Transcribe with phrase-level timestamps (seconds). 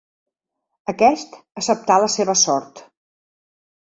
[0.93, 2.83] Aquest acceptà la seva sort.